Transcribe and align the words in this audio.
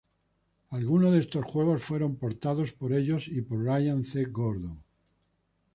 Algunos 0.77 1.11
de 1.11 1.19
estos 1.19 1.45
juegos 1.45 1.83
fueron 1.83 2.15
portados 2.15 2.73
por 2.73 2.91
ellos 2.91 3.27
y 3.27 3.43
por 3.43 3.63
Ryan 3.63 4.03
C. 4.03 4.25
Gordon. 4.25 4.81